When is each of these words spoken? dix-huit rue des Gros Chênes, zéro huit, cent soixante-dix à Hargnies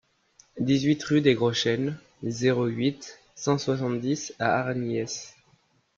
dix-huit 0.59 1.03
rue 1.03 1.21
des 1.21 1.35
Gros 1.35 1.53
Chênes, 1.53 1.95
zéro 2.23 2.65
huit, 2.65 3.19
cent 3.35 3.59
soixante-dix 3.59 4.33
à 4.39 4.59
Hargnies 4.61 5.33